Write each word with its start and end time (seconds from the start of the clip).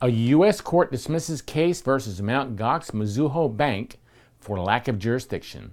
A 0.00 0.08
U.S. 0.08 0.60
court 0.60 0.92
dismisses 0.92 1.42
case 1.42 1.80
versus 1.80 2.22
Mt. 2.22 2.54
Gox 2.54 2.92
Mizuho 2.92 3.56
Bank 3.56 3.98
for 4.38 4.60
lack 4.60 4.86
of 4.86 4.96
jurisdiction. 4.96 5.72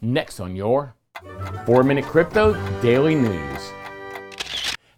Next 0.00 0.40
on 0.40 0.56
your 0.56 0.96
4 1.66 1.84
Minute 1.84 2.04
Crypto 2.04 2.54
Daily 2.82 3.14
News. 3.14 3.70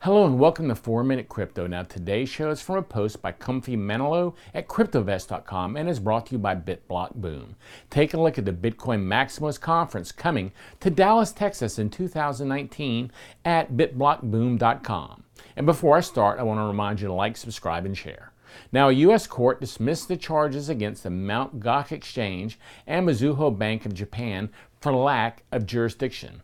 Hello 0.00 0.24
and 0.24 0.38
welcome 0.38 0.68
to 0.68 0.74
4 0.74 1.04
Minute 1.04 1.28
Crypto. 1.28 1.66
Now, 1.66 1.82
today's 1.82 2.30
show 2.30 2.48
is 2.48 2.62
from 2.62 2.76
a 2.76 2.82
post 2.82 3.20
by 3.20 3.32
Comfy 3.32 3.76
Manilow 3.76 4.34
at 4.54 4.68
CryptoVest.com 4.68 5.76
and 5.76 5.86
is 5.86 6.00
brought 6.00 6.24
to 6.28 6.32
you 6.32 6.38
by 6.38 6.54
BitBlock 6.54 7.16
Boom. 7.16 7.56
Take 7.90 8.14
a 8.14 8.20
look 8.20 8.38
at 8.38 8.46
the 8.46 8.52
Bitcoin 8.54 9.04
Maximalist 9.04 9.60
Conference 9.60 10.12
coming 10.12 10.50
to 10.80 10.88
Dallas, 10.88 11.32
Texas 11.32 11.78
in 11.78 11.90
2019 11.90 13.12
at 13.44 13.74
BitBlockBoom.com. 13.74 15.24
And 15.56 15.66
before 15.66 15.98
I 15.98 16.00
start, 16.00 16.40
I 16.40 16.42
want 16.44 16.58
to 16.58 16.64
remind 16.64 17.02
you 17.02 17.08
to 17.08 17.12
like, 17.12 17.36
subscribe, 17.36 17.84
and 17.84 17.98
share. 17.98 18.31
Now, 18.72 18.88
a 18.88 18.92
U.S. 18.92 19.26
court 19.26 19.60
dismissed 19.60 20.08
the 20.08 20.16
charges 20.16 20.68
against 20.68 21.02
the 21.02 21.10
Mt. 21.10 21.60
Gox 21.60 21.92
Exchange 21.92 22.58
and 22.86 23.06
Mizuho 23.06 23.56
Bank 23.56 23.86
of 23.86 23.94
Japan 23.94 24.50
for 24.80 24.92
lack 24.92 25.44
of 25.52 25.66
jurisdiction. 25.66 26.42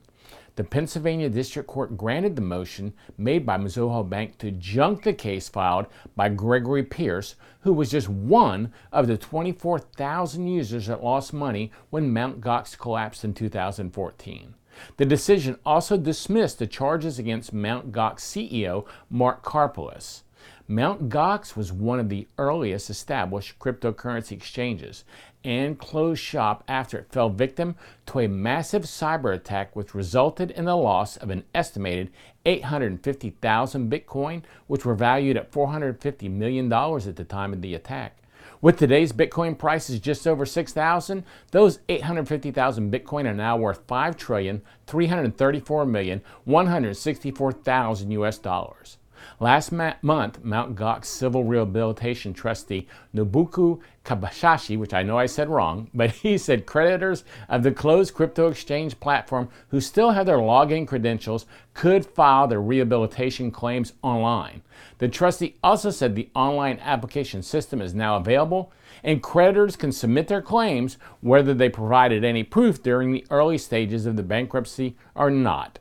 The 0.58 0.64
Pennsylvania 0.64 1.28
District 1.30 1.68
Court 1.68 1.96
granted 1.96 2.34
the 2.34 2.42
motion 2.42 2.92
made 3.16 3.46
by 3.46 3.58
Mizuho 3.58 4.02
Bank 4.08 4.38
to 4.38 4.50
junk 4.50 5.04
the 5.04 5.12
case 5.12 5.48
filed 5.48 5.86
by 6.16 6.30
Gregory 6.30 6.82
Pierce, 6.82 7.36
who 7.60 7.72
was 7.72 7.92
just 7.92 8.08
one 8.08 8.72
of 8.90 9.06
the 9.06 9.16
24,000 9.16 10.48
users 10.48 10.88
that 10.88 11.04
lost 11.04 11.32
money 11.32 11.70
when 11.90 12.12
Mt. 12.12 12.40
Gox 12.40 12.76
collapsed 12.76 13.24
in 13.24 13.34
2014. 13.34 14.54
The 14.96 15.06
decision 15.06 15.58
also 15.64 15.96
dismissed 15.96 16.58
the 16.58 16.66
charges 16.66 17.20
against 17.20 17.52
Mt. 17.52 17.92
Gox 17.92 18.20
CEO 18.20 18.84
Mark 19.08 19.44
Karpelès. 19.44 20.22
Mt. 20.68 21.08
Gox 21.08 21.56
was 21.56 21.72
one 21.72 21.98
of 21.98 22.08
the 22.08 22.28
earliest 22.36 22.90
established 22.90 23.58
cryptocurrency 23.58 24.32
exchanges 24.32 25.04
and 25.42 25.78
closed 25.78 26.20
shop 26.20 26.62
after 26.68 26.98
it 26.98 27.10
fell 27.10 27.30
victim 27.30 27.74
to 28.06 28.20
a 28.20 28.28
massive 28.28 28.82
cyber 28.82 29.34
attack 29.34 29.74
which 29.74 29.94
resulted 29.94 30.50
in 30.50 30.66
the 30.66 30.76
loss 30.76 31.16
of 31.16 31.30
an 31.30 31.44
estimated 31.54 32.10
850,000 32.44 33.90
Bitcoin, 33.90 34.42
which 34.66 34.84
were 34.84 34.94
valued 34.94 35.36
at 35.36 35.50
$450 35.50 36.30
million 36.30 36.72
at 36.72 37.16
the 37.16 37.24
time 37.24 37.52
of 37.52 37.62
the 37.62 37.74
attack. 37.74 38.18
With 38.60 38.76
today's 38.76 39.12
Bitcoin 39.12 39.56
prices 39.56 40.00
just 40.00 40.26
over 40.26 40.44
6,000, 40.44 41.24
those 41.52 41.78
850,000 41.88 42.92
Bitcoin 42.92 43.26
are 43.26 43.34
now 43.34 43.56
worth 43.56 43.86
5 43.86 44.16
trillion 44.16 44.62
334 44.86 45.86
million 45.86 46.22
164,000 46.44 48.10
US 48.10 48.38
dollars. 48.38 48.98
Last 49.40 49.72
ma- 49.72 49.94
month, 50.02 50.44
Mount 50.44 50.74
Gox 50.74 51.06
Civil 51.06 51.44
Rehabilitation 51.44 52.34
Trustee 52.34 52.86
Nobuku 53.14 53.80
Kobayashi, 54.04 54.78
which 54.78 54.94
I 54.94 55.02
know 55.02 55.18
I 55.18 55.26
said 55.26 55.48
wrong, 55.48 55.90
but 55.94 56.10
he 56.10 56.38
said 56.38 56.66
creditors 56.66 57.24
of 57.48 57.62
the 57.62 57.72
closed 57.72 58.14
crypto 58.14 58.48
exchange 58.48 58.98
platform 59.00 59.48
who 59.68 59.80
still 59.80 60.10
have 60.10 60.26
their 60.26 60.38
login 60.38 60.86
credentials 60.86 61.46
could 61.74 62.04
file 62.04 62.46
their 62.46 62.60
rehabilitation 62.60 63.50
claims 63.50 63.92
online. 64.02 64.62
The 64.98 65.08
trustee 65.08 65.56
also 65.62 65.90
said 65.90 66.14
the 66.14 66.28
online 66.34 66.78
application 66.80 67.42
system 67.42 67.80
is 67.80 67.94
now 67.94 68.16
available 68.16 68.72
and 69.04 69.22
creditors 69.22 69.76
can 69.76 69.92
submit 69.92 70.28
their 70.28 70.42
claims 70.42 70.98
whether 71.20 71.54
they 71.54 71.68
provided 71.68 72.24
any 72.24 72.42
proof 72.42 72.82
during 72.82 73.12
the 73.12 73.24
early 73.30 73.58
stages 73.58 74.06
of 74.06 74.16
the 74.16 74.22
bankruptcy 74.22 74.96
or 75.14 75.30
not. 75.30 75.78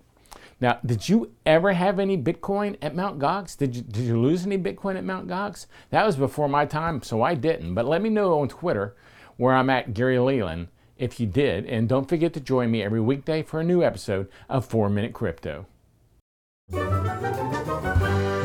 Now, 0.60 0.80
did 0.84 1.08
you 1.08 1.34
ever 1.46 1.74
have 1.74 2.00
any 2.00 2.18
Bitcoin 2.18 2.78
at 2.82 2.96
Mount 2.96 3.20
Gox? 3.20 3.56
Did 3.56 3.76
you, 3.76 3.84
did 3.84 4.04
you 4.04 4.20
lose 4.20 4.46
any 4.46 4.58
Bitcoin 4.58 4.98
at 4.98 5.04
Mount 5.04 5.28
Gox? 5.28 5.68
That 5.92 6.06
was 6.06 6.16
before 6.16 6.50
my 6.50 6.66
time, 6.66 7.04
so 7.04 7.22
I 7.22 7.36
didn't. 7.36 7.76
But 7.76 7.86
let 7.86 8.02
me 8.02 8.10
know 8.10 8.40
on 8.40 8.48
Twitter 8.48 8.96
where 9.38 9.54
I'm 9.54 9.70
at 9.70 9.94
Gary 9.94 10.18
Leland 10.18 10.70
if 10.98 11.20
you 11.20 11.28
did. 11.28 11.66
And 11.66 11.88
don't 11.88 12.10
forget 12.10 12.34
to 12.34 12.40
join 12.40 12.72
me 12.72 12.82
every 12.82 13.02
weekday 13.02 13.44
for 13.44 13.60
a 13.60 13.64
new 13.64 13.84
episode 13.84 14.30
of 14.50 14.66
4 14.66 14.90
Minute 14.90 15.14
Crypto. 15.14 15.68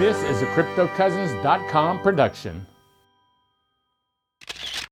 This 0.03 0.17
is 0.25 0.43
a 0.43 0.47
CryptoCousins.com 0.47 2.01
production. 2.01 2.67